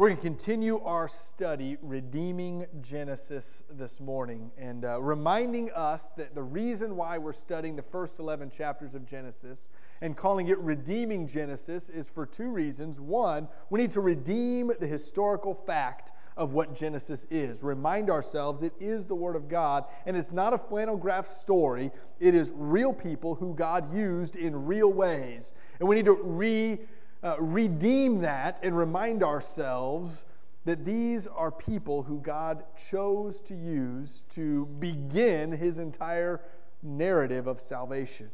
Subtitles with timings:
[0.00, 6.34] We're going to continue our study, Redeeming Genesis, this morning, and uh, reminding us that
[6.34, 9.68] the reason why we're studying the first 11 chapters of Genesis
[10.00, 12.98] and calling it Redeeming Genesis is for two reasons.
[12.98, 17.62] One, we need to redeem the historical fact of what Genesis is.
[17.62, 21.90] Remind ourselves it is the Word of God, and it's not a flannel graph story,
[22.20, 25.52] it is real people who God used in real ways.
[25.78, 26.78] And we need to re
[27.22, 30.24] uh, redeem that and remind ourselves
[30.64, 36.40] that these are people who God chose to use to begin his entire
[36.82, 38.30] narrative of salvation.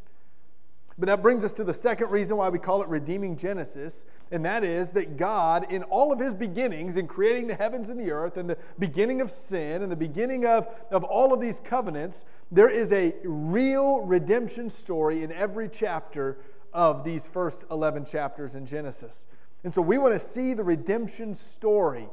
[0.99, 4.43] But that brings us to the second reason why we call it redeeming Genesis, and
[4.47, 8.11] that is that God, in all of his beginnings, in creating the heavens and the
[8.11, 12.25] earth, and the beginning of sin, and the beginning of, of all of these covenants,
[12.51, 16.39] there is a real redemption story in every chapter
[16.77, 19.25] of these first 11 chapters in Genesis.
[19.65, 22.07] And so we want to see the redemption story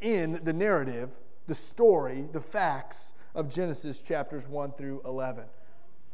[0.00, 1.10] in the narrative,
[1.48, 5.42] the story, the facts of Genesis chapters 1 through 11.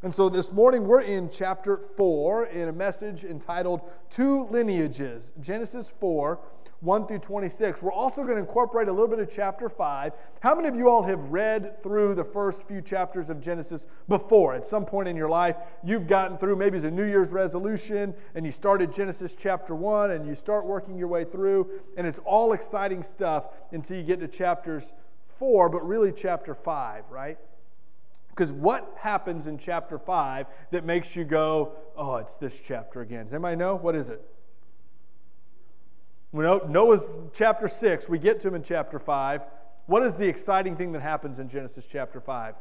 [0.03, 5.35] And so this morning we're in chapter 4 in a message entitled Two Lineages.
[5.43, 6.41] Genesis 4
[6.81, 7.83] 1 through 26.
[7.83, 10.13] We're also going to incorporate a little bit of chapter 5.
[10.41, 14.55] How many of you all have read through the first few chapters of Genesis before?
[14.55, 18.15] At some point in your life, you've gotten through, maybe it's a New Year's resolution,
[18.35, 22.19] and you started Genesis chapter 1, and you start working your way through, and it's
[22.21, 24.93] all exciting stuff until you get to chapters
[25.39, 27.39] 4, but really chapter 5, right?
[28.29, 33.25] Because what happens in chapter 5 that makes you go, oh, it's this chapter again?
[33.25, 33.77] Does anybody know?
[33.77, 34.23] What is it?
[36.37, 39.43] Noah's chapter 6, we get to him in chapter 5.
[39.87, 42.55] What is the exciting thing that happens in Genesis chapter 5?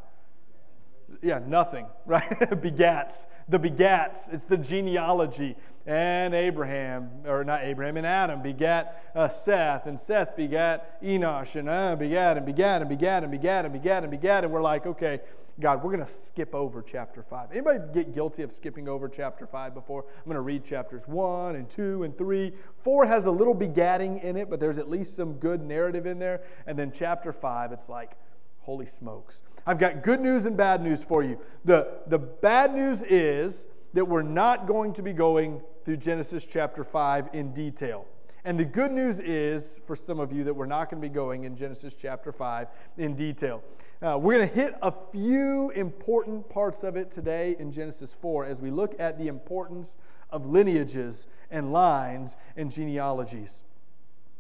[1.26, 2.30] Yeah, nothing, right?
[2.52, 3.26] begats.
[3.50, 4.32] The begats.
[4.32, 5.56] It's the genealogy.
[5.88, 11.68] And Abraham, or not Abraham, and Adam begat uh, Seth, and Seth begat Enosh, and
[11.68, 14.44] uh, begat and begat and begat and begat and begat and begat.
[14.44, 15.20] And we're like, okay,
[15.60, 17.52] God, we're going to skip over chapter 5.
[17.52, 20.06] Anybody get guilty of skipping over chapter 5 before?
[20.18, 22.52] I'm going to read chapters 1 and 2 and 3.
[22.84, 26.20] 4 has a little begatting in it, but there's at least some good narrative in
[26.20, 26.42] there.
[26.68, 28.18] And then chapter 5, it's like,
[28.66, 29.44] holy smokes.
[29.68, 31.40] I've got good news and bad news for you.
[31.66, 36.84] The, the bad news is that we're not going to be going through Genesis chapter
[36.84, 38.08] 5 in detail.
[38.44, 41.14] And the good news is, for some of you, that we're not going to be
[41.14, 42.68] going in Genesis chapter 5
[42.98, 43.64] in detail.
[44.02, 48.46] Uh, we're going to hit a few important parts of it today in Genesis 4
[48.46, 49.98] as we look at the importance
[50.32, 53.64] of lineages and lines and genealogies.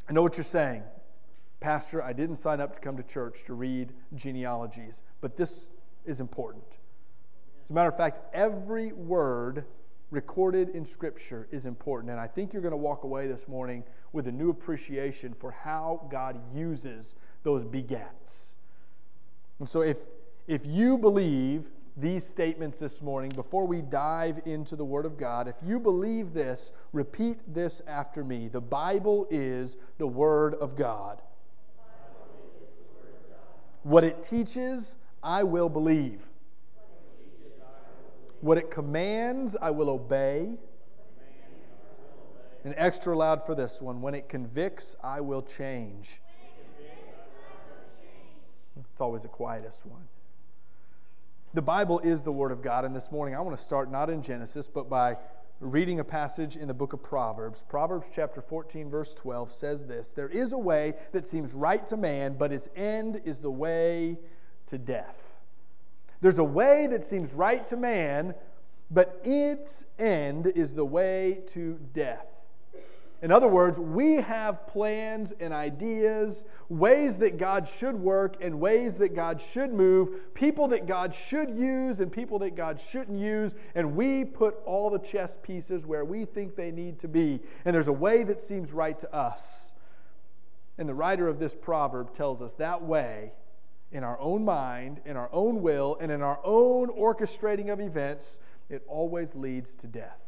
[0.09, 0.83] I know what you're saying.
[1.65, 5.71] Pastor, I didn't sign up to come to church to read genealogies, but this
[6.05, 6.77] is important.
[7.59, 9.65] As a matter of fact, every word
[10.11, 12.11] recorded in Scripture is important.
[12.11, 13.83] And I think you're going to walk away this morning
[14.13, 18.57] with a new appreciation for how God uses those begats.
[19.57, 19.97] And so, if,
[20.45, 25.47] if you believe these statements this morning, before we dive into the Word of God,
[25.47, 28.49] if you believe this, repeat this after me.
[28.49, 31.23] The Bible is the Word of God.
[33.85, 36.25] What it teaches, I will believe.
[38.41, 40.57] What it commands, I will obey.
[42.63, 46.19] And extra loud for this one when it convicts, I will change.
[48.91, 50.07] It's always the quietest one.
[51.53, 54.09] The Bible is the Word of God, and this morning I want to start not
[54.09, 55.15] in Genesis, but by
[55.59, 57.63] reading a passage in the book of Proverbs.
[57.67, 61.97] Proverbs chapter 14, verse 12 says this There is a way that seems right to
[61.97, 64.19] man, but its end is the way
[64.67, 65.37] to death.
[66.21, 68.35] There's a way that seems right to man,
[68.91, 72.34] but its end is the way to death.
[73.21, 78.97] In other words, we have plans and ideas, ways that God should work and ways
[78.97, 83.55] that God should move, people that God should use and people that God shouldn't use,
[83.73, 87.39] and we put all the chess pieces where we think they need to be.
[87.63, 89.73] And there's a way that seems right to us.
[90.77, 93.31] And the writer of this proverb tells us that way
[93.91, 98.41] in our own mind, in our own will, and in our own orchestrating of events,
[98.69, 100.24] it always leads to death.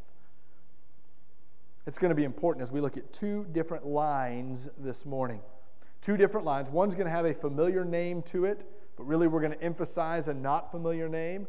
[1.88, 5.40] It's going to be important as we look at two different lines this morning.
[6.02, 6.70] Two different lines.
[6.70, 8.66] One's going to have a familiar name to it,
[8.98, 11.46] but really we're going to emphasize a not familiar name.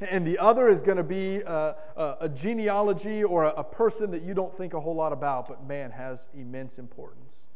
[0.00, 4.10] And the other is going to be a, a, a genealogy or a, a person
[4.12, 7.46] that you don't think a whole lot about, but man, has immense importance.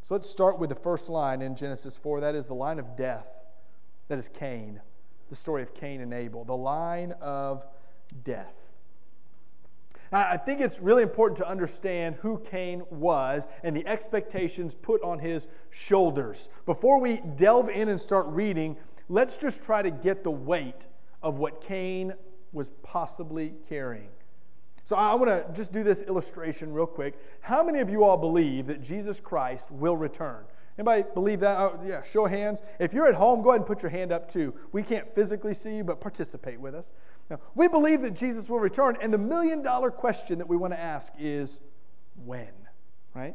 [0.00, 2.18] So let's start with the first line in Genesis 4.
[2.18, 3.44] That is the line of death.
[4.08, 4.80] That is Cain,
[5.28, 7.64] the story of Cain and Abel, the line of
[8.24, 8.71] death.
[10.12, 15.18] I think it's really important to understand who Cain was and the expectations put on
[15.18, 16.50] his shoulders.
[16.66, 18.76] Before we delve in and start reading,
[19.08, 20.86] let's just try to get the weight
[21.22, 22.12] of what Cain
[22.52, 24.10] was possibly carrying.
[24.82, 27.18] So I want to just do this illustration real quick.
[27.40, 30.44] How many of you all believe that Jesus Christ will return?
[30.78, 31.58] Anybody believe that?
[31.58, 32.62] Oh, yeah, show of hands.
[32.80, 34.54] If you're at home, go ahead and put your hand up too.
[34.72, 36.94] We can't physically see you, but participate with us.
[37.32, 40.74] Now, we believe that Jesus will return, and the million dollar question that we want
[40.74, 41.62] to ask is
[42.26, 42.52] when,
[43.14, 43.34] right?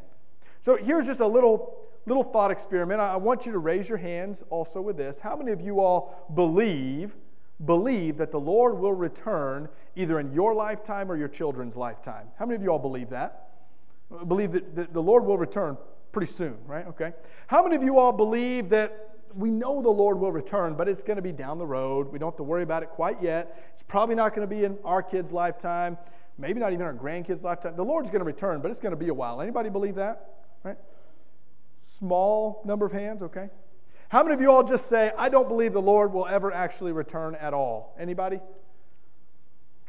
[0.62, 3.02] So here's just a little little thought experiment.
[3.02, 5.18] I want you to raise your hands also with this.
[5.18, 7.16] How many of you all believe
[7.66, 12.28] believe that the Lord will return either in your lifetime or your children's lifetime.
[12.38, 13.50] How many of you all believe that?
[14.28, 15.76] Believe that the Lord will return
[16.12, 16.86] pretty soon, right?
[16.86, 17.14] Okay.
[17.48, 21.04] How many of you all believe that we know the Lord will return, but it's
[21.04, 22.12] going to be down the road.
[22.12, 23.70] We don't have to worry about it quite yet.
[23.74, 25.98] It's probably not going to be in our kids' lifetime,
[26.38, 27.76] maybe not even our grandkids' lifetime.
[27.76, 29.42] The Lord's going to return, but it's going to be a while.
[29.42, 30.46] Anybody believe that?
[30.64, 30.78] Right?
[31.80, 33.50] Small number of hands, okay?
[34.10, 36.94] How many of you all just say, I don't believe the Lord will ever actually
[36.94, 37.96] return at all?
[38.00, 38.40] Anybody?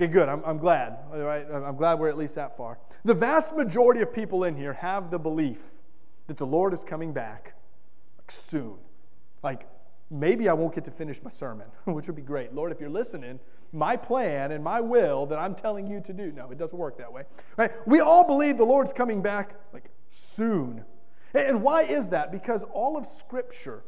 [0.01, 0.29] Okay, good.
[0.29, 0.97] I'm, I'm glad.
[1.13, 1.47] All right?
[1.51, 2.79] I'm glad we're at least that far.
[3.05, 5.75] The vast majority of people in here have the belief
[6.27, 7.55] that the Lord is coming back
[8.19, 8.79] like soon.
[9.43, 9.69] Like,
[10.11, 12.55] maybe I won't get to finish my sermon, which would be great.
[12.55, 13.39] Lord, if you're listening,
[13.73, 16.33] my plan and my will that I'm telling you to do.
[16.33, 17.25] No, it doesn't work that way.
[17.57, 17.71] Right?
[17.87, 20.85] We all believe the Lord's coming back like soon.
[21.35, 22.33] And why is that?
[22.33, 23.85] Because all of Scripture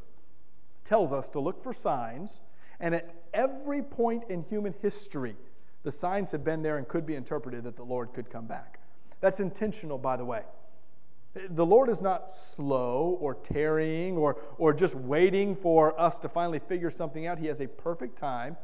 [0.85, 2.41] tells us to look for signs,
[2.81, 5.37] and at every point in human history,
[5.83, 8.79] the signs have been there and could be interpreted that the Lord could come back.
[9.21, 10.43] That's intentional, by the way.
[11.51, 16.59] The Lord is not slow or tarrying or, or just waiting for us to finally
[16.59, 17.39] figure something out.
[17.39, 18.57] He has a perfect time.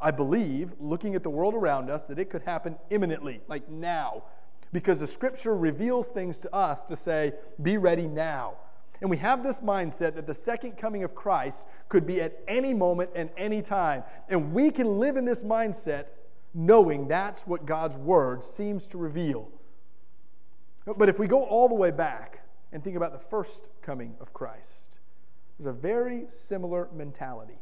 [0.00, 4.24] I believe, looking at the world around us, that it could happen imminently, like now,
[4.72, 7.32] because the scripture reveals things to us to say,
[7.62, 8.54] be ready now.
[9.00, 12.72] And we have this mindset that the second coming of Christ could be at any
[12.72, 14.02] moment and any time.
[14.28, 16.06] And we can live in this mindset
[16.54, 19.50] knowing that's what God's word seems to reveal.
[20.86, 22.42] But if we go all the way back
[22.72, 25.00] and think about the first coming of Christ,
[25.58, 27.58] there's a very similar mentality.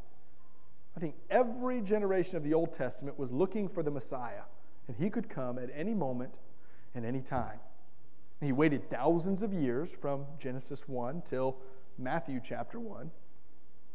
[0.97, 4.43] I think every generation of the Old Testament was looking for the Messiah,
[4.87, 6.39] and he could come at any moment
[6.95, 7.59] and any time.
[8.41, 11.57] He waited thousands of years from Genesis 1 till
[11.99, 13.11] Matthew chapter 1.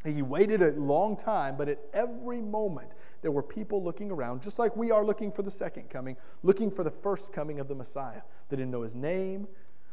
[0.05, 2.91] He waited a long time, but at every moment
[3.21, 6.71] there were people looking around, just like we are looking for the second coming, looking
[6.71, 8.21] for the first coming of the Messiah.
[8.47, 9.47] They didn't know his name.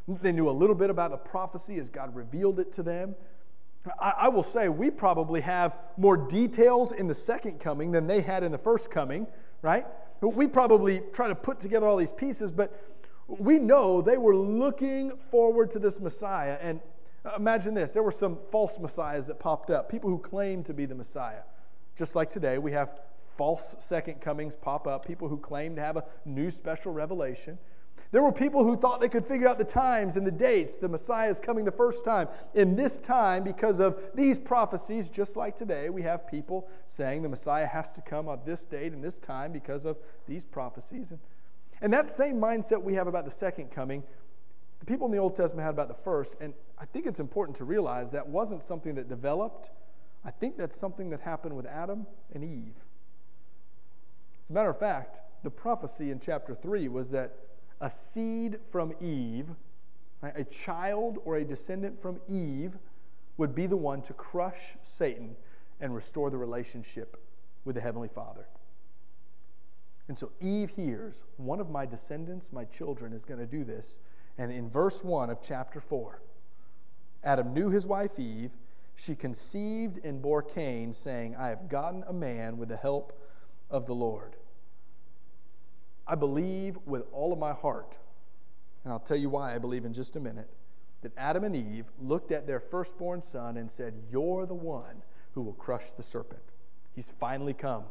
[0.06, 3.16] They knew a little bit about the prophecy as God revealed it to them.
[4.00, 8.20] I, I will say we probably have more details in the second coming than they
[8.20, 9.26] had in the first coming,
[9.62, 9.86] right?
[10.20, 12.80] We probably try to put together all these pieces, but
[13.26, 16.58] we know they were looking forward to this Messiah.
[16.60, 16.80] And
[17.36, 20.86] imagine this there were some false messiahs that popped up, people who claimed to be
[20.86, 21.42] the Messiah.
[21.96, 23.00] Just like today, we have
[23.36, 27.58] false second comings pop up, people who claim to have a new special revelation.
[28.12, 30.76] There were people who thought they could figure out the times and the dates.
[30.76, 32.28] The Messiah is coming the first time.
[32.54, 37.28] In this time, because of these prophecies, just like today, we have people saying the
[37.28, 41.12] Messiah has to come on this date and this time because of these prophecies.
[41.80, 44.02] And that same mindset we have about the second coming,
[44.78, 46.40] the people in the Old Testament had about the first.
[46.40, 49.70] And I think it's important to realize that wasn't something that developed.
[50.24, 52.74] I think that's something that happened with Adam and Eve.
[54.42, 57.36] As a matter of fact, the prophecy in chapter 3 was that
[57.80, 59.48] a seed from Eve,
[60.20, 62.78] right, a child or a descendant from Eve,
[63.36, 65.36] would be the one to crush Satan
[65.80, 67.22] and restore the relationship
[67.64, 68.46] with the Heavenly Father.
[70.08, 73.98] And so Eve hears, one of my descendants, my children, is going to do this.
[74.38, 76.20] And in verse 1 of chapter 4,
[77.26, 78.52] Adam knew his wife Eve.
[78.94, 83.20] She conceived and bore Cain, saying, I have gotten a man with the help
[83.68, 84.36] of the Lord.
[86.06, 87.98] I believe with all of my heart,
[88.84, 90.48] and I'll tell you why I believe in just a minute,
[91.02, 95.02] that Adam and Eve looked at their firstborn son and said, You're the one
[95.32, 96.42] who will crush the serpent.
[96.94, 97.84] He's finally come.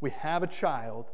[0.00, 1.06] We have a child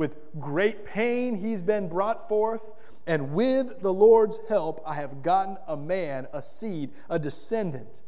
[0.00, 2.72] with great pain, he's been brought forth,
[3.06, 8.00] and with the Lord's help, I have gotten a man, a seed, a descendant.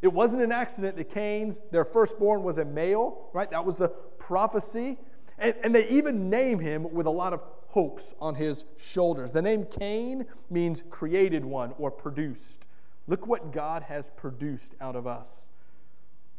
[0.00, 3.50] It wasn't an accident that Cain's, their firstborn, was a male, right?
[3.50, 4.96] That was the prophecy.
[5.36, 9.30] And, and they even name him with a lot of hopes on his shoulders.
[9.30, 12.66] The name Cain means created one or produced.
[13.08, 15.50] Look what God has produced out of us.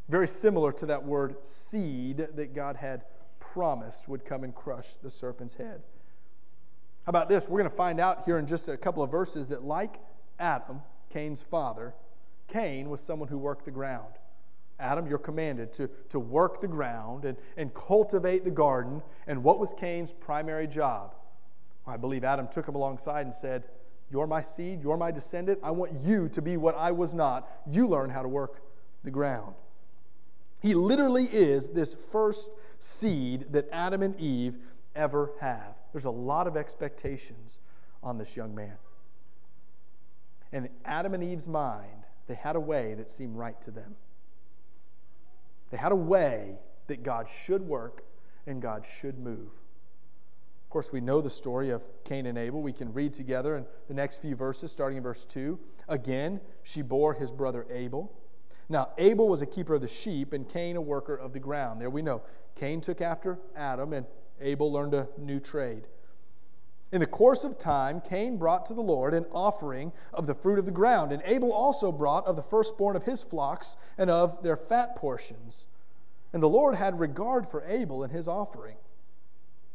[0.09, 3.03] Very similar to that word seed that God had
[3.57, 5.81] promised would come and crush the serpent's head.
[7.05, 7.49] How about this?
[7.49, 9.95] We're going to find out here in just a couple of verses that, like
[10.37, 11.95] Adam, Cain's father,
[12.47, 14.13] Cain was someone who worked the ground.
[14.79, 19.01] Adam, you're commanded to, to work the ground and, and cultivate the garden.
[19.25, 21.15] And what was Cain's primary job?
[21.87, 23.63] I believe Adam took him alongside and said,
[24.11, 25.57] You're my seed, you're my descendant.
[25.63, 27.49] I want you to be what I was not.
[27.65, 28.61] You learn how to work
[29.03, 29.55] the ground.
[30.59, 34.55] He literally is this first seed that Adam and Eve
[34.95, 35.75] ever have.
[35.91, 37.59] There's a lot of expectations
[38.03, 38.77] on this young man.
[40.51, 43.95] And Adam and Eve's mind, they had a way that seemed right to them.
[45.69, 46.55] They had a way
[46.87, 48.03] that God should work
[48.45, 49.51] and God should move.
[50.67, 52.61] Of course, we know the story of Cain and Abel.
[52.61, 55.57] We can read together in the next few verses, starting in verse 2.
[55.87, 58.11] Again, she bore his brother Abel.
[58.69, 61.79] Now, Abel was a keeper of the sheep, and Cain a worker of the ground.
[61.79, 62.21] There we know.
[62.55, 64.05] Cain took after Adam, and
[64.41, 65.87] Abel learned a new trade.
[66.91, 70.57] In the course of time, Cain brought to the Lord an offering of the fruit
[70.57, 74.41] of the ground, and Abel also brought of the firstborn of his flocks and of
[74.41, 75.67] their fat portions.
[76.31, 78.77] And the Lord had regard for Abel and his offering.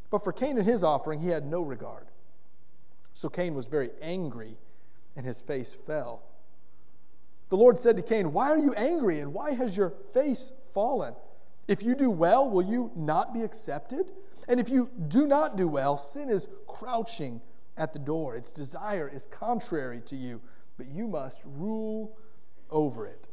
[0.09, 2.07] But for Cain and his offering, he had no regard.
[3.13, 4.57] So Cain was very angry,
[5.15, 6.23] and his face fell.
[7.49, 11.13] The Lord said to Cain, Why are you angry, and why has your face fallen?
[11.67, 14.11] If you do well, will you not be accepted?
[14.49, 17.41] And if you do not do well, sin is crouching
[17.77, 18.35] at the door.
[18.35, 20.41] Its desire is contrary to you,
[20.77, 22.17] but you must rule
[22.69, 23.29] over it.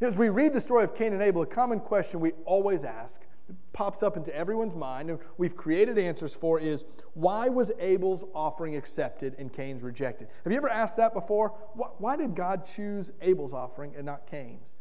[0.00, 3.22] As we read the story of Cain and Abel, a common question we always ask
[3.72, 6.84] pops up into everyone's mind and we've created answers for is
[7.14, 10.28] why was Abel's offering accepted and Cain's rejected?
[10.44, 11.50] Have you ever asked that before?
[11.98, 14.76] Why did God choose Abel's offering and not Cain's?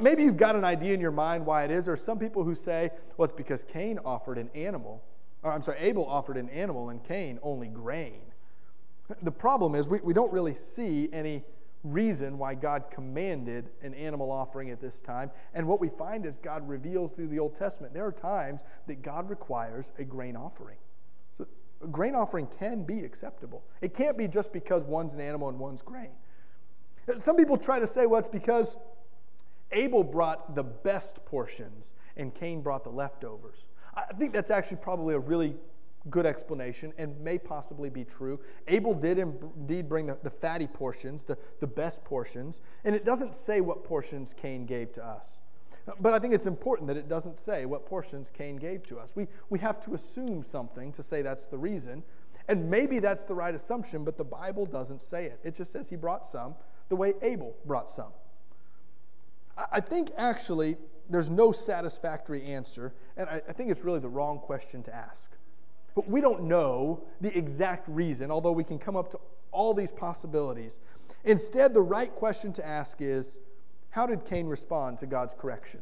[0.00, 1.84] Maybe you've got an idea in your mind why it is.
[1.84, 5.04] There are some people who say, well, it's because Cain offered an animal.
[5.44, 8.22] Or, I'm sorry, Abel offered an animal and Cain only grain.
[9.22, 11.44] The problem is we, we don't really see any
[11.92, 15.30] reason why God commanded an animal offering at this time.
[15.54, 19.02] And what we find is God reveals through the Old Testament there are times that
[19.02, 20.78] God requires a grain offering.
[21.32, 21.46] So
[21.82, 23.64] a grain offering can be acceptable.
[23.80, 26.10] It can't be just because one's an animal and one's grain.
[27.14, 28.76] Some people try to say, well, it's because
[29.72, 33.66] Abel brought the best portions, and Cain brought the leftovers.
[33.94, 35.56] I think that's actually probably a really
[36.10, 38.40] good explanation and may possibly be true.
[38.68, 43.34] Abel did indeed bring the, the fatty portions, the, the best portions, and it doesn't
[43.34, 45.40] say what portions Cain gave to us.
[46.00, 49.14] But I think it's important that it doesn't say what portions Cain gave to us.
[49.14, 52.02] We, we have to assume something to say that's the reason.
[52.48, 55.40] And maybe that's the right assumption, but the Bible doesn't say it.
[55.44, 56.54] It just says he brought some
[56.88, 58.12] the way Abel brought some.
[59.72, 60.76] I think actually
[61.08, 65.32] there's no satisfactory answer, and I, think it's really the wrong question to ask.
[65.96, 69.18] But we don't know the exact reason, although we can come up to
[69.50, 70.78] all these possibilities.
[71.24, 73.40] Instead, the right question to ask is
[73.88, 75.80] how did Cain respond to God's correction?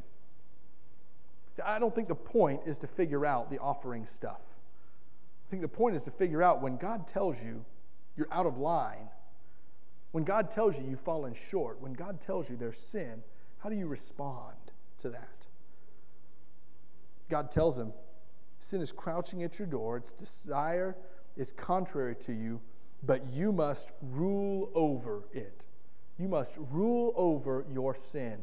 [1.64, 4.40] I don't think the point is to figure out the offering stuff.
[5.46, 7.64] I think the point is to figure out when God tells you
[8.16, 9.08] you're out of line,
[10.12, 13.22] when God tells you you've fallen short, when God tells you there's sin,
[13.58, 14.56] how do you respond
[14.98, 15.48] to that?
[17.28, 17.92] God tells him,
[18.64, 20.96] Sin is crouching at your door, its desire
[21.36, 22.58] is contrary to you,
[23.02, 25.66] but you must rule over it.
[26.18, 28.38] You must rule over your sin.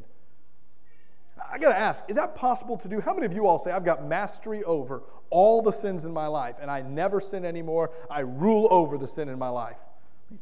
[1.52, 3.02] I got to ask, is that possible to do?
[3.02, 5.02] How many of you all say, I've got mastery over
[5.32, 7.90] all the sins in my life and I never sin anymore?
[8.08, 9.80] I rule over the sin in my life.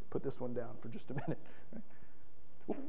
[0.10, 1.40] Put this one down for just a minute.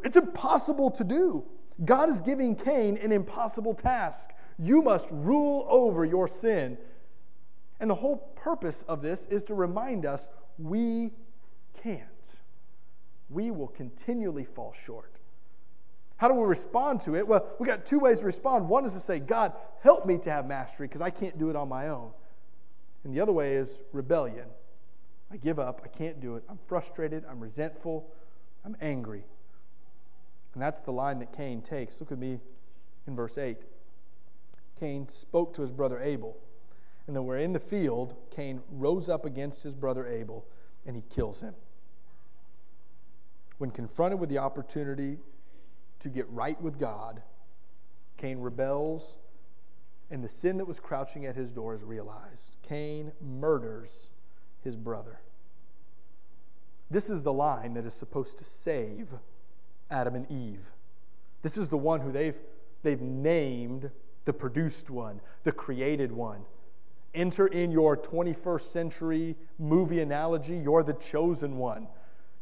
[0.02, 1.44] It's impossible to do.
[1.84, 4.30] God is giving Cain an impossible task.
[4.62, 6.76] You must rule over your sin.
[7.80, 11.12] And the whole purpose of this is to remind us we
[11.82, 12.40] can't.
[13.30, 15.18] We will continually fall short.
[16.18, 17.26] How do we respond to it?
[17.26, 18.68] Well, we got two ways to respond.
[18.68, 21.56] One is to say, God, help me to have mastery because I can't do it
[21.56, 22.10] on my own.
[23.04, 24.46] And the other way is rebellion.
[25.32, 25.80] I give up.
[25.82, 26.44] I can't do it.
[26.50, 27.24] I'm frustrated.
[27.30, 28.12] I'm resentful.
[28.66, 29.24] I'm angry.
[30.52, 31.98] And that's the line that Cain takes.
[32.00, 32.40] Look at me
[33.06, 33.56] in verse 8.
[34.80, 36.36] Cain spoke to his brother Abel.
[37.06, 38.16] And then we're in the field.
[38.30, 40.46] Cain rose up against his brother Abel
[40.86, 41.54] and he kills him.
[43.58, 45.18] When confronted with the opportunity
[45.98, 47.22] to get right with God,
[48.16, 49.18] Cain rebels,
[50.10, 52.56] and the sin that was crouching at his door is realized.
[52.62, 54.10] Cain murders
[54.64, 55.20] his brother.
[56.90, 59.08] This is the line that is supposed to save
[59.90, 60.72] Adam and Eve.
[61.42, 62.36] This is the one who they've,
[62.82, 63.90] they've named
[64.24, 66.42] the produced one, the created one.
[67.14, 71.88] Enter in your 21st century movie analogy, you're the chosen one.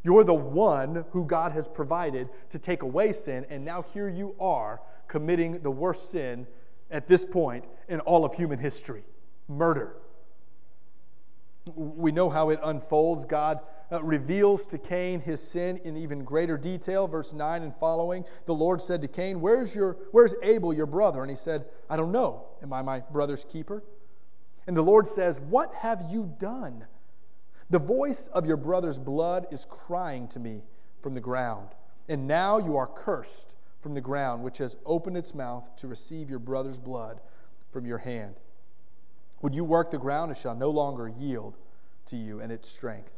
[0.02, 4.34] You're the one who God has provided to take away sin, and now here you
[4.38, 6.46] are committing the worst sin
[6.90, 9.02] at this point in all of human history
[9.48, 9.96] murder.
[11.74, 13.24] We know how it unfolds.
[13.24, 13.60] God
[13.90, 17.08] uh, reveals to Cain his sin in even greater detail.
[17.08, 21.22] Verse 9 and following, the Lord said to Cain, Where's, your, where's Abel, your brother?
[21.22, 22.46] And he said, I don't know.
[22.62, 23.82] Am I my brother's keeper?
[24.66, 26.86] And the Lord says, What have you done?
[27.70, 30.62] The voice of your brother's blood is crying to me
[31.02, 31.68] from the ground.
[32.08, 36.30] And now you are cursed from the ground, which has opened its mouth to receive
[36.30, 37.20] your brother's blood
[37.70, 38.36] from your hand.
[39.40, 41.56] When you work the ground, it shall no longer yield
[42.06, 43.12] to you and its strength.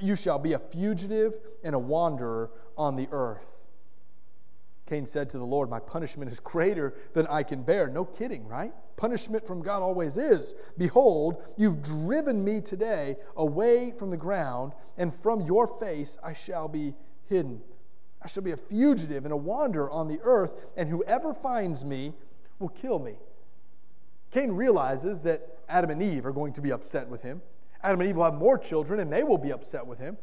[0.00, 3.68] You shall be a fugitive and a wanderer on the earth.
[4.86, 7.88] Cain said to the Lord, My punishment is greater than I can bear.
[7.88, 8.72] No kidding, right?
[8.96, 10.54] Punishment from God always is.
[10.78, 16.68] Behold, you've driven me today away from the ground, and from your face I shall
[16.68, 16.94] be
[17.28, 17.60] hidden.
[18.22, 22.14] I shall be a fugitive and a wanderer on the earth, and whoever finds me
[22.58, 23.16] will kill me.
[24.30, 27.42] Cain realizes that Adam and Eve are going to be upset with him.
[27.82, 30.16] Adam and Eve will have more children, and they will be upset with him.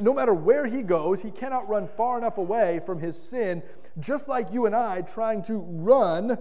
[0.00, 3.62] No matter where he goes, he cannot run far enough away from his sin,
[4.00, 6.38] just like you and I trying to run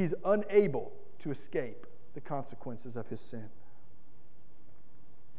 [0.00, 3.50] he's unable to escape the consequences of his sin.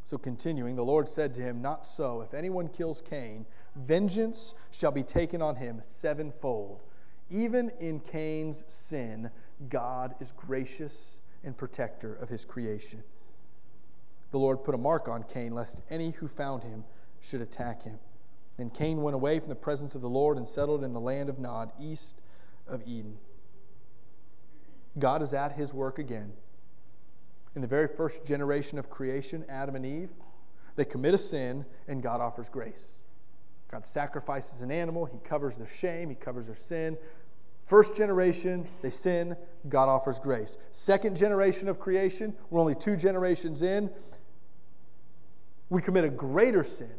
[0.04, 2.22] So, continuing, the Lord said to him, Not so.
[2.22, 6.82] If anyone kills Cain, vengeance shall be taken on him sevenfold.
[7.30, 9.32] Even in Cain's sin,
[9.70, 13.04] God is gracious and protector of his creation.
[14.32, 16.84] The Lord put a mark on Cain, lest any who found him
[17.20, 18.00] should attack him.
[18.58, 21.30] Then Cain went away from the presence of the Lord and settled in the land
[21.30, 22.22] of Nod, east
[22.68, 23.18] of Eden.
[25.00, 26.34] God is at his work again.
[27.56, 30.10] In the very first generation of creation, Adam and Eve,
[30.76, 33.06] they commit a sin and God offers grace.
[33.70, 36.98] God sacrifices an animal, he covers their shame, he covers their sin.
[37.66, 39.36] First generation, they sin,
[39.70, 40.58] God offers grace.
[40.72, 43.90] Second generation of creation, we're only two generations in,
[45.70, 46.92] we commit a greater sin,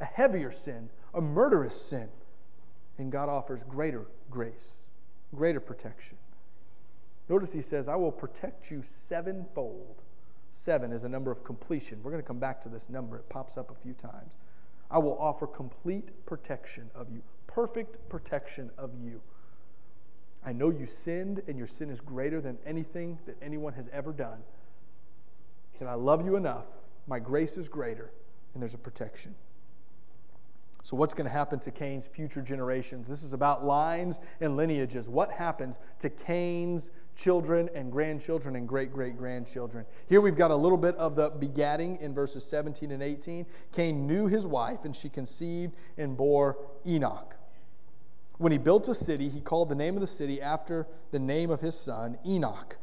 [0.00, 2.08] a heavier sin, a murderous sin,
[2.98, 4.88] and God offers greater grace,
[5.34, 6.18] greater protection.
[7.28, 10.02] Notice he says, I will protect you sevenfold.
[10.52, 11.98] Seven is a number of completion.
[12.02, 14.36] We're going to come back to this number, it pops up a few times.
[14.90, 19.20] I will offer complete protection of you, perfect protection of you.
[20.46, 24.12] I know you sinned, and your sin is greater than anything that anyone has ever
[24.12, 24.38] done.
[25.80, 26.66] And I love you enough.
[27.08, 28.12] My grace is greater,
[28.54, 29.34] and there's a protection.
[30.84, 33.08] So, what's going to happen to Cain's future generations?
[33.08, 35.08] This is about lines and lineages.
[35.08, 39.84] What happens to Cain's children and grandchildren and great great grandchildren?
[40.08, 43.46] Here we've got a little bit of the begatting in verses 17 and 18.
[43.72, 46.56] Cain knew his wife, and she conceived and bore
[46.86, 47.35] Enoch.
[48.38, 51.50] When he built a city, he called the name of the city after the name
[51.50, 52.76] of his son, Enoch.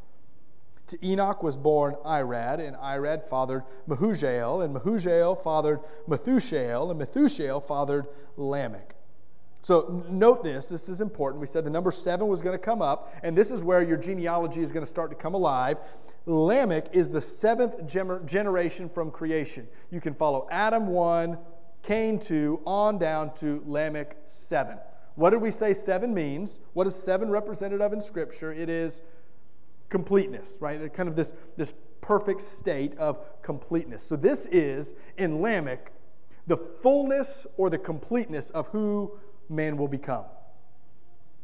[0.88, 7.64] To Enoch was born Irad, and Irad fathered Mehujael, and Mehujael fathered Methushael, and Methushael
[7.64, 8.96] fathered Lamech.
[9.62, 11.40] So note this, this is important.
[11.40, 13.96] We said the number seven was going to come up, and this is where your
[13.96, 15.78] genealogy is going to start to come alive.
[16.26, 19.68] Lamech is the seventh generation from creation.
[19.90, 21.38] You can follow Adam 1,
[21.82, 24.78] Cain 2, on down to Lamech 7.
[25.16, 26.60] What did we say seven means?
[26.74, 28.52] What is seven represented of in Scripture?
[28.52, 29.04] It is
[29.90, 30.92] completeness, right?
[30.94, 34.04] Kind of this, this perfect state of completeness.
[34.04, 35.92] So this is, in Lamech,
[36.48, 39.18] the fullness or the completeness of who
[39.50, 40.26] man will become.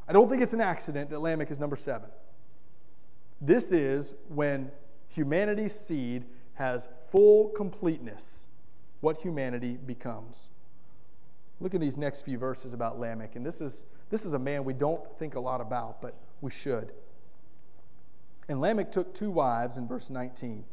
[0.07, 2.09] I don't think it's an accident that Lamech is number seven.
[3.39, 4.71] This is when
[5.07, 8.47] humanity's seed has full completeness,
[9.01, 10.49] what humanity becomes.
[11.59, 14.63] Look at these next few verses about Lamech, and this is, this is a man
[14.63, 16.93] we don't think a lot about, but we should.
[18.47, 20.63] And Lamech took two wives in verse 19.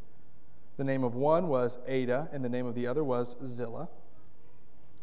[0.76, 3.88] The name of one was Adah, and the name of the other was Zillah.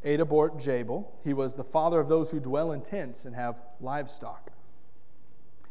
[0.05, 1.11] Adah bore Jabal.
[1.23, 4.51] He was the father of those who dwell in tents and have livestock.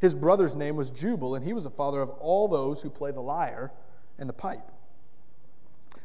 [0.01, 3.13] His brother's name was Jubal, and he was the father of all those who play
[3.13, 3.73] the lyre
[4.19, 4.71] and the pipe.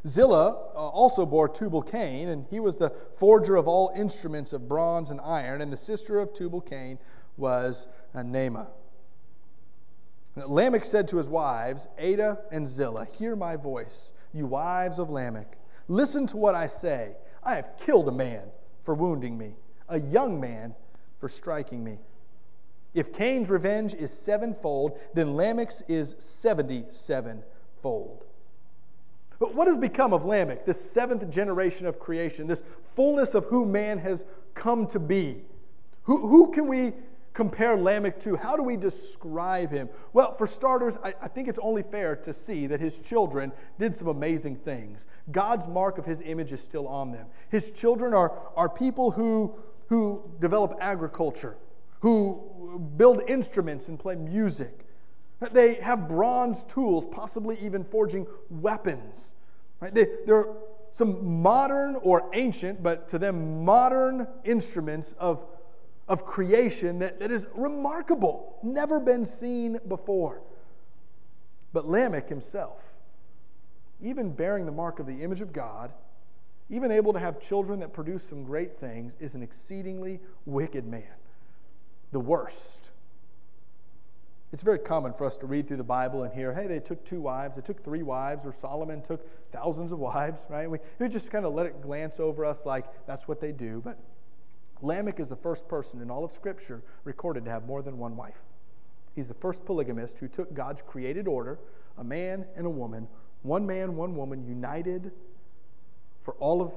[0.07, 4.67] Zillah uh, also bore Tubal Cain, and he was the forger of all instruments of
[4.67, 6.97] bronze and iron, and the sister of Tubal Cain
[7.35, 8.67] was Naamah.
[10.35, 15.57] Lamech said to his wives, Adah and Zillah, Hear my voice, you wives of Lamech.
[15.87, 17.15] Listen to what I say.
[17.43, 18.43] I have killed a man
[18.83, 19.55] for wounding me,
[19.89, 20.75] a young man
[21.19, 21.97] for striking me.
[22.93, 27.43] If Cain's revenge is sevenfold, then Lamech's is 77fold.
[27.83, 28.36] But
[29.39, 32.63] what has become of Lamech, this seventh generation of creation, this
[32.95, 35.43] fullness of who man has come to be?
[36.03, 36.93] Who, who can we
[37.33, 38.35] compare Lamech to?
[38.35, 39.89] How do we describe him?
[40.13, 43.93] Well, for starters, I, I, think it's only fair to see that his children did
[43.93, 45.05] some amazing things.
[45.31, 47.27] God's mark of his image is still on them.
[47.49, 49.53] His children are, are people who,
[49.85, 51.57] who develop agriculture,
[51.99, 54.86] who build instruments and play music.
[55.39, 59.35] They have bronze tools, possibly even forging weapons.
[59.79, 59.93] Right?
[59.93, 60.47] They, they're
[60.91, 65.45] some modern or ancient, but to them modern instruments of,
[66.07, 70.41] of creation that, that is remarkable, never been seen before.
[71.71, 72.95] But Lamech himself,
[74.01, 75.93] even bearing the mark of the image of God,
[76.69, 81.03] even able to have children that produce some great things, is an exceedingly wicked man
[82.11, 82.91] the worst.
[84.53, 87.03] It's very common for us to read through the Bible and hear, hey, they took
[87.03, 90.69] two wives, they took three wives, or Solomon took thousands of wives, right?
[90.69, 93.81] We, we just kind of let it glance over us like that's what they do.
[93.83, 93.99] But
[94.81, 98.15] Lamech is the first person in all of Scripture recorded to have more than one
[98.15, 98.41] wife.
[99.15, 101.59] He's the first polygamist who took God's created order,
[101.97, 103.07] a man and a woman,
[103.41, 105.11] one man, one woman, united
[106.23, 106.71] for all of,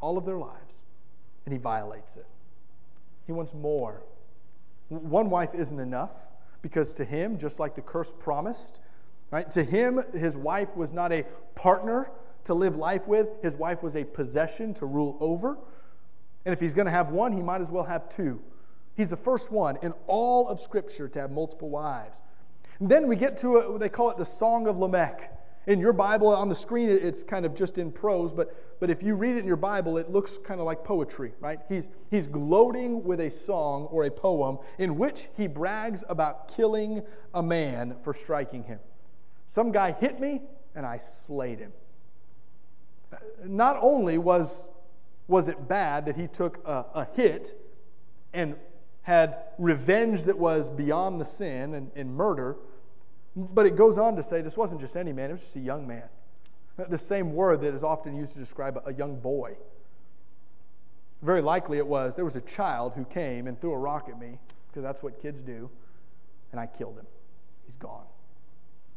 [0.00, 0.84] all of their lives,
[1.44, 2.26] and he violates it.
[3.26, 4.04] He wants more
[4.88, 6.10] one wife isn't enough
[6.64, 8.80] because to him, just like the curse promised,
[9.30, 9.50] right?
[9.50, 12.10] To him, his wife was not a partner
[12.44, 15.58] to live life with, his wife was a possession to rule over.
[16.46, 18.42] And if he's going to have one, he might as well have two.
[18.96, 22.22] He's the first one in all of Scripture to have multiple wives.
[22.80, 25.32] And then we get to a, they call it the Song of Lamech.
[25.66, 29.02] In your Bible, on the screen, it's kind of just in prose, but, but if
[29.02, 31.60] you read it in your Bible, it looks kind of like poetry, right?
[31.68, 37.02] He's, he's gloating with a song or a poem in which he brags about killing
[37.32, 38.78] a man for striking him.
[39.46, 40.42] Some guy hit me,
[40.74, 41.72] and I slayed him.
[43.44, 44.68] Not only was,
[45.28, 47.54] was it bad that he took a, a hit
[48.34, 48.56] and
[49.02, 52.56] had revenge that was beyond the sin and, and murder,
[53.36, 55.60] but it goes on to say this wasn't just any man, it was just a
[55.60, 56.08] young man.
[56.76, 59.56] The same word that is often used to describe a young boy.
[61.22, 64.18] Very likely it was there was a child who came and threw a rock at
[64.18, 65.70] me, because that's what kids do,
[66.50, 67.06] and I killed him.
[67.64, 68.06] He's gone.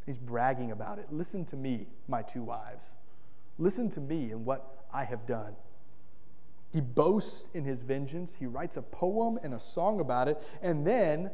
[0.06, 1.08] He's bragging about it.
[1.12, 2.94] Listen to me, my two wives.
[3.58, 5.56] Listen to me and what I have done.
[6.72, 8.36] He boasts in his vengeance.
[8.36, 11.32] He writes a poem and a song about it, and then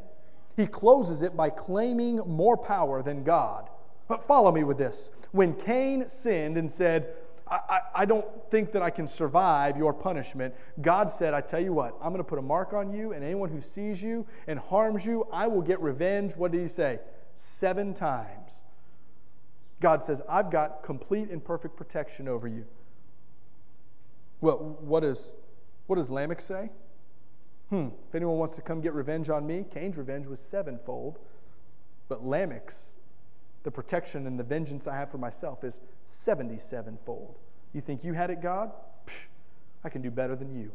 [0.56, 3.68] he closes it by claiming more power than God.
[4.08, 5.10] But follow me with this.
[5.32, 7.14] When Cain sinned and said,
[7.48, 10.54] I, I, I, don't think that I can survive your punishment.
[10.80, 13.24] God said, I tell you what, I'm going to put a mark on you, and
[13.24, 16.36] anyone who sees you and harms you, I will get revenge.
[16.36, 17.00] What did he say?
[17.34, 18.64] Seven times.
[19.80, 22.64] God says, I've got complete and perfect protection over you.
[24.40, 25.34] Well, what, is,
[25.86, 26.70] what does Lamech say?
[27.74, 31.18] Hmm, if anyone wants to come get revenge on me, Cain's revenge was sevenfold,
[32.08, 32.94] but Lamech's,
[33.64, 37.34] the protection and the vengeance I have for myself, is 77fold.
[37.72, 38.70] You think you had it, God?
[39.08, 39.24] Psh,
[39.82, 40.70] I can do better than you.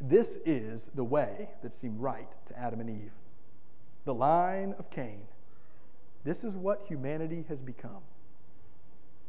[0.00, 3.12] This is the way that seemed right to Adam and Eve.
[4.06, 5.20] The line of Cain.
[6.24, 8.00] This is what humanity has become.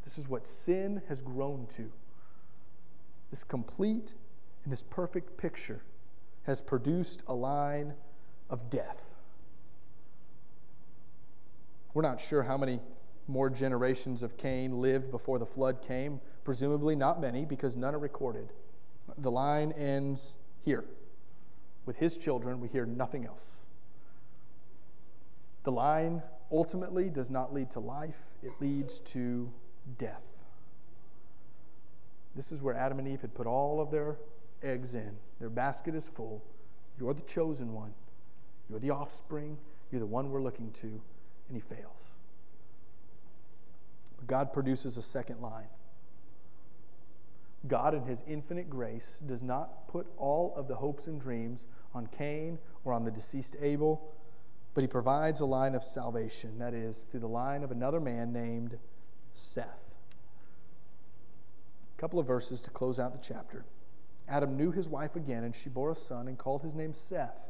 [0.06, 1.92] This is what sin has grown to.
[3.32, 4.14] This complete
[4.64, 5.82] and this perfect picture
[6.44, 7.94] has produced a line
[8.50, 9.14] of death.
[11.94, 12.80] We're not sure how many
[13.28, 16.20] more generations of Cain lived before the flood came.
[16.44, 18.54] Presumably, not many, because none are recorded.
[19.18, 20.86] The line ends here.
[21.86, 23.66] With his children, we hear nothing else.
[25.64, 29.52] The line ultimately does not lead to life, it leads to
[29.98, 30.46] death.
[32.36, 34.18] This is where Adam and Eve had put all of their
[34.64, 35.16] eggs in.
[35.40, 36.44] Their basket is full.
[37.00, 37.94] You're the chosen one.
[38.70, 39.58] You're the offspring.
[39.92, 40.88] You're the one we're looking to.
[40.88, 42.16] And he fails.
[44.18, 45.68] But God produces a second line.
[47.68, 52.08] God, in his infinite grace, does not put all of the hopes and dreams on
[52.08, 54.14] Cain or on the deceased Abel,
[54.74, 56.60] but he provides a line of salvation.
[56.60, 58.78] That is, through the line of another man named
[59.34, 59.96] Seth.
[61.98, 63.66] A couple of verses to close out the chapter.
[64.30, 67.50] Adam knew his wife again, and she bore a son and called his name Seth.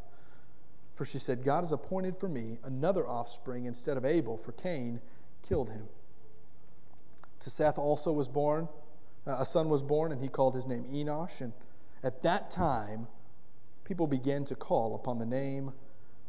[0.95, 4.99] For she said, God has appointed for me another offspring instead of Abel, for Cain
[5.47, 5.87] killed him.
[7.41, 8.67] To Seth also was born,
[9.25, 11.41] uh, a son was born, and he called his name Enosh.
[11.41, 11.53] And
[12.03, 13.07] at that time,
[13.83, 15.73] people began to call upon the name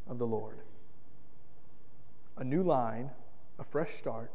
[0.07, 0.61] of the Lord.
[2.37, 3.11] A new line,
[3.59, 4.33] a fresh start,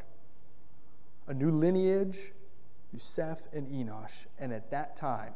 [1.27, 2.33] a new lineage
[2.89, 4.25] through Seth and Enosh.
[4.39, 5.33] And at that time,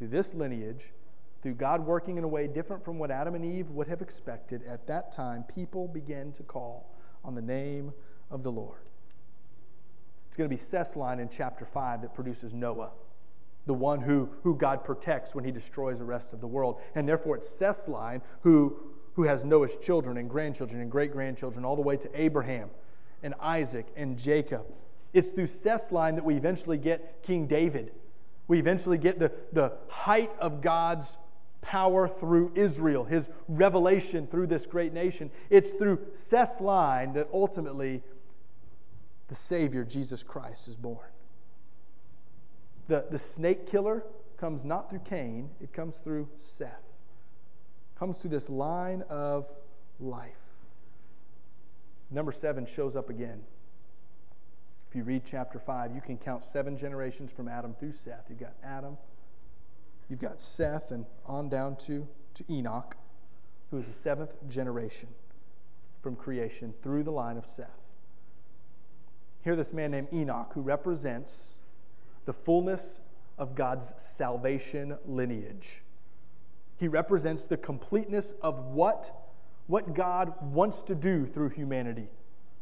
[0.00, 0.94] through this lineage,
[1.42, 4.62] through God working in a way different from what Adam and Eve would have expected,
[4.66, 6.90] at that time, people began to call
[7.22, 7.92] on the name
[8.30, 8.80] of the Lord.
[10.26, 12.92] It's going to be Seth's line in chapter 5 that produces Noah,
[13.66, 16.80] the one who, who God protects when he destroys the rest of the world.
[16.94, 18.78] And therefore, it's Seth's line who,
[19.16, 22.70] who has Noah's children and grandchildren and great grandchildren, all the way to Abraham
[23.22, 24.64] and Isaac and Jacob.
[25.12, 27.92] It's through Seth's line that we eventually get King David.
[28.50, 31.18] We eventually get the, the height of God's
[31.60, 35.30] power through Israel, his revelation through this great nation.
[35.50, 38.02] It's through Seth's line that ultimately
[39.28, 41.06] the Savior, Jesus Christ, is born.
[42.88, 44.02] The, the snake killer
[44.36, 46.82] comes not through Cain, it comes through Seth.
[47.96, 49.46] Comes through this line of
[50.00, 50.34] life.
[52.10, 53.42] Number seven shows up again.
[54.90, 58.26] If you read chapter 5, you can count seven generations from Adam through Seth.
[58.28, 58.98] You've got Adam,
[60.10, 62.96] You've got Seth and on down to, to Enoch,
[63.70, 65.08] who is the seventh generation
[66.02, 67.68] from creation through the line of Seth.
[69.44, 71.60] Here, this man named Enoch, who represents
[72.24, 73.00] the fullness
[73.38, 75.82] of God's salvation lineage.
[76.76, 79.12] He represents the completeness of what,
[79.68, 82.08] what God wants to do through humanity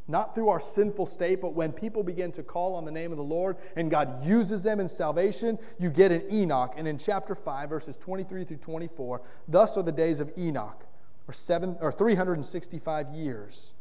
[0.09, 3.19] not through our sinful state, but when people begin to call on the name of
[3.19, 6.73] the Lord and God uses them in salvation, you get an Enoch.
[6.77, 10.85] And in chapter 5, verses 23 through 24, thus are the days of Enoch,
[11.29, 13.75] or, seven, or 365 years.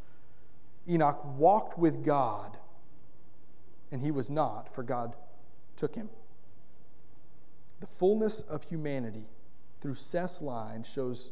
[0.90, 2.58] Enoch walked with God,
[3.92, 5.16] and he was not, for God
[5.78, 6.10] took him.
[7.80, 9.26] The fullness of humanity
[9.80, 11.32] through Seth's line shows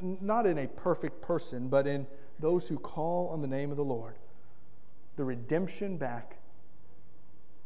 [0.00, 2.06] not in a perfect person, but in
[2.38, 4.16] those who call on the name of the Lord.
[5.16, 6.38] The redemption back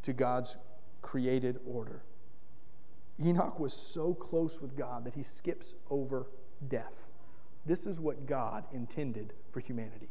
[0.03, 0.57] to God's
[1.03, 2.03] created order.
[3.23, 6.27] Enoch was so close with God that he skips over
[6.69, 7.11] death.
[7.67, 10.09] This is what God intended for humanity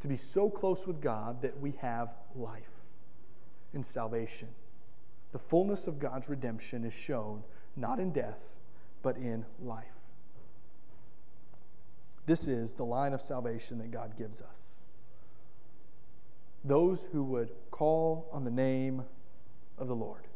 [0.00, 2.84] to be so close with God that we have life
[3.74, 4.48] and salvation.
[5.32, 7.42] The fullness of God's redemption is shown
[7.76, 8.60] not in death,
[9.02, 9.97] but in life.
[12.28, 14.84] This is the line of salvation that God gives us.
[16.62, 19.02] Those who would call on the name
[19.78, 20.26] of the Lord.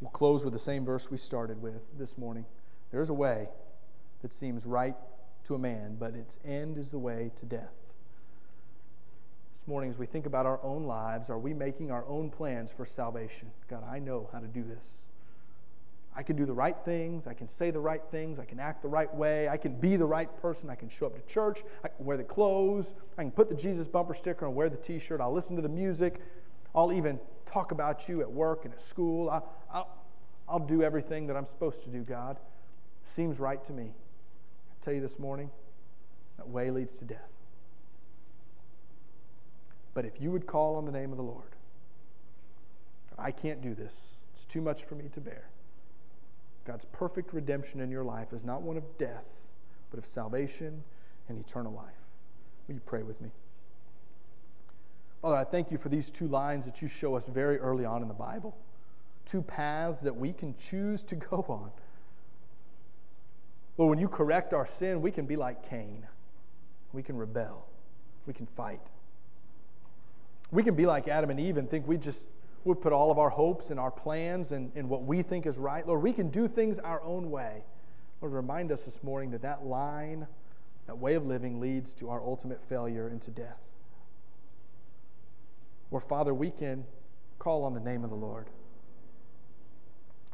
[0.00, 2.46] We'll close with the same verse we started with this morning.
[2.90, 3.46] There's a way
[4.22, 4.96] that seems right
[5.44, 7.94] to a man, but its end is the way to death.
[9.52, 12.72] This morning, as we think about our own lives, are we making our own plans
[12.72, 13.52] for salvation?
[13.68, 15.09] God, I know how to do this.
[16.16, 17.26] I can do the right things.
[17.26, 18.38] I can say the right things.
[18.38, 19.48] I can act the right way.
[19.48, 20.68] I can be the right person.
[20.68, 21.62] I can show up to church.
[21.84, 22.94] I can wear the clothes.
[23.16, 25.20] I can put the Jesus bumper sticker and wear the t shirt.
[25.20, 26.20] I'll listen to the music.
[26.74, 29.30] I'll even talk about you at work and at school.
[29.30, 29.40] I,
[29.72, 29.88] I'll,
[30.48, 32.38] I'll do everything that I'm supposed to do, God.
[33.04, 33.84] Seems right to me.
[33.84, 35.50] I tell you this morning,
[36.36, 37.30] that way leads to death.
[39.94, 41.56] But if you would call on the name of the Lord,
[43.18, 44.20] I can't do this.
[44.32, 45.50] It's too much for me to bear.
[46.70, 49.48] God's perfect redemption in your life is not one of death,
[49.90, 50.84] but of salvation
[51.28, 52.06] and eternal life.
[52.68, 53.32] Will you pray with me?
[55.20, 58.02] Father, I thank you for these two lines that you show us very early on
[58.02, 58.56] in the Bible.
[59.26, 61.72] Two paths that we can choose to go on.
[63.76, 66.06] Well, when you correct our sin, we can be like Cain.
[66.92, 67.66] We can rebel.
[68.28, 68.86] We can fight.
[70.52, 72.28] We can be like Adam and Eve and think we just
[72.64, 75.58] we put all of our hopes and our plans and, and what we think is
[75.58, 75.86] right.
[75.86, 77.64] Lord, we can do things our own way.
[78.20, 80.26] Lord, remind us this morning that that line,
[80.86, 83.66] that way of living leads to our ultimate failure into death.
[85.88, 86.84] Where, Father, we can
[87.38, 88.48] call on the name of the Lord.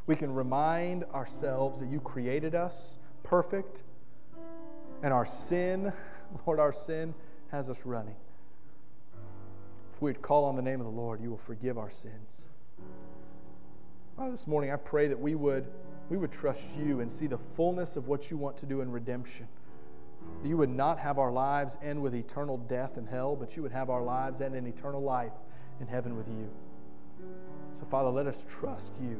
[0.06, 3.82] We can remind ourselves that you created us perfect,
[5.02, 5.92] and our sin,
[6.46, 7.14] Lord, our sin
[7.50, 8.16] has us running.
[9.96, 12.48] If we would call on the name of the Lord, you will forgive our sins.
[14.14, 15.66] Father, this morning I pray that we would,
[16.10, 18.92] we would trust you and see the fullness of what you want to do in
[18.92, 19.48] redemption.
[20.42, 23.62] That you would not have our lives end with eternal death and hell, but you
[23.62, 25.32] would have our lives end in eternal life
[25.80, 26.50] in heaven with you.
[27.72, 29.18] So, Father, let us trust you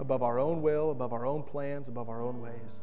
[0.00, 2.82] above our own will, above our own plans, above our own ways.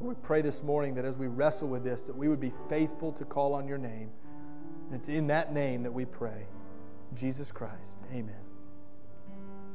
[0.00, 3.12] we pray this morning that as we wrestle with this, that we would be faithful
[3.12, 4.10] to call on your name
[4.94, 6.46] it's in that name that we pray.
[7.14, 7.98] Jesus Christ.
[8.12, 8.43] Amen.